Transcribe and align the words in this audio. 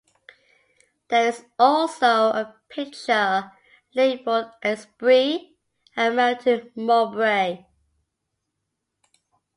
There 1.09 1.27
is 1.27 1.45
also 1.59 2.29
a 2.31 2.55
picture 2.69 3.51
labelled 3.93 4.49
A 4.63 4.75
Spree 4.75 5.55
at 5.95 6.15
Melton 6.15 6.71
Mowbray. 6.75 7.67